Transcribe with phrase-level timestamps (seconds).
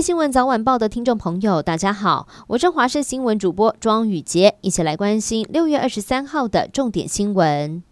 [0.00, 7.82] 新闻早晚报的听众朋友，大家好，我是华视新闻主播庄宇杰，一起来关心六月二十三号的重点新闻。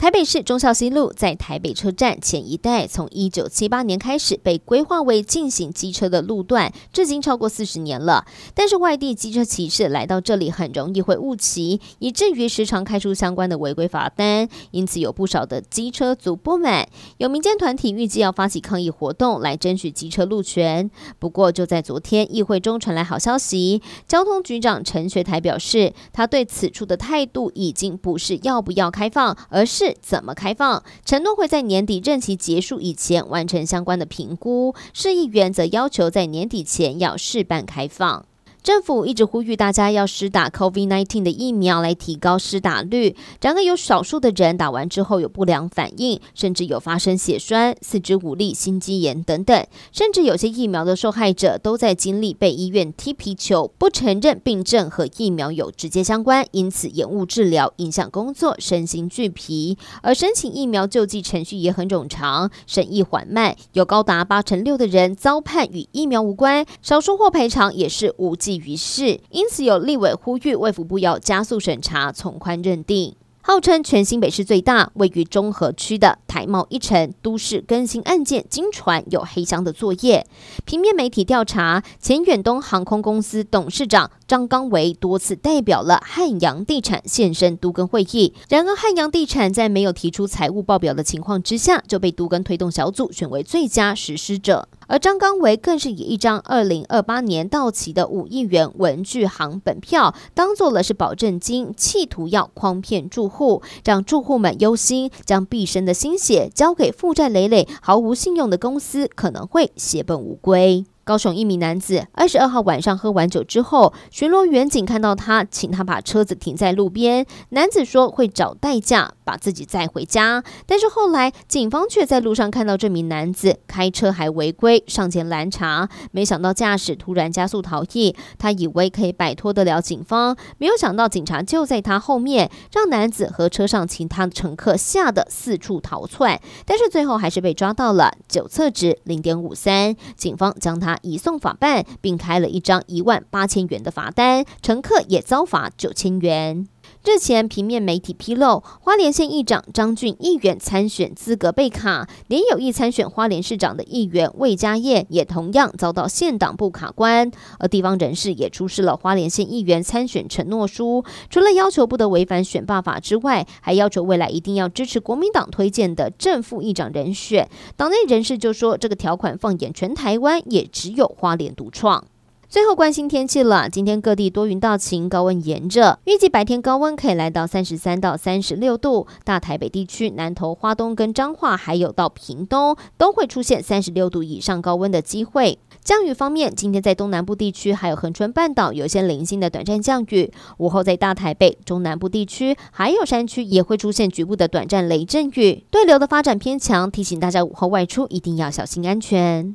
[0.00, 8.24] 台北市忠孝西路在台北车站前一带，从一九七八年开始被规划为禁行机车的路段，至今超过四十年了。
[8.54, 14.48] 但是外地机车骑士来到这里很容易会误骑，以至于时常开出相关的违规罚单。
[14.70, 20.90] 因此有不少的机车族不满，有民间团体预计要发起抗议活动来争取机车路权。
[21.18, 29.89] 不过就在昨天，议会中传来好消息，交通局长陈学台表示，他对此处的态度已经不是要不要开放，而是。
[30.00, 30.82] 怎么开放？
[31.04, 34.74] 承诺会在年底任期结束以前完成相关的评估。
[34.92, 38.26] 市议员则要求在年底前要试办开放。
[38.62, 59.78] 政府一直呼吁大家要施打 COVID-19 的疫苗来提高施打率，然而有少数的人打完之后有不良反应，甚至有发生血栓、四肢无力、心肌炎等等，甚至有些疫苗的受害者都在经历被医院踢皮球，不承认病症和疫苗有直接相关，因此延误治疗，影响工作，身心俱疲。
[60.02, 73.14] 而申请疫苗救济程序也很冗长，审议缓慢，有高达八成六的人遭判与疫苗无关，少数获赔偿也是无于事，因此有立委呼吁卫福部要加速审查，从宽认定。
[73.42, 80.26] 号称全新北市最大、位于中和区的台贸一城都市更新案件，经传有黑箱的作业。
[80.66, 94.68] 平面媒体调查，前远东航空公司董事长张刚维多次代表了汉阳地产现身都更会议，然而汉阳地产在没有提出财务报表的情况之下，就被都更推动小组选为最佳实施者。
[94.86, 110.84] 而张刚维更是以一张二零二八年到期的五亿元文具行本票当做了是保证金，企图要诓骗住户，让住户们忧心，将毕生的心血交给负债累累、毫无信用的公司，可能会血本无归。
[111.10, 117.26] 高雄一名男子二十二号晚上喝完酒之后，巡逻员警看到他，请他把车子停在路边。
[117.48, 140.99] 男子说会找代驾把自己载回家，但是后来警方却在路上看到这名男子开车还违规，上前拦查，没想到驾驶突然加速逃逸，他以为可以摆脱得了警方，没有想到警察就在他后面，让男子和车上其他乘客吓得四处逃窜，但是最后还是被抓到了，酒测值零点五三，警方将他。
[141.02, 146.66] 移送法办，并开了一张一万八千元的罚单，乘客也遭罚九千元。
[147.02, 157.30] 日前，平面媒体披露，花莲县议长张俊议员参选资格被卡，连有意参选花莲市长的议员魏家业也同样遭到县党部卡关。
[157.58, 167.48] 而地方人士也出示了花莲县议员参选承诺书，除了要求不得违反选罢法之外，还要求未来一定要支持国民党推荐的正副议长人选。
[167.78, 172.04] 党内人士就说，这个条款放眼全台湾，也只有花莲独创。
[172.50, 179.06] 最后关心天气了，今天各地多云到晴，高温炎热，预计白天高温可以来到三十三到三十六度。
[179.22, 185.60] 大台北地区、南投、花东跟彰化，还有到屏东，都会出现三十六度以上高温的机会。
[185.84, 195.64] 降雨方面，今天在东南部地区还有恒春半岛有些零星的短暂降雨，午后在大台北、中南部地区还有山区也会出现局部的短暂雷阵雨。
[195.70, 199.54] 对流的发展偏强，提醒大家午后外出一定要小心安全。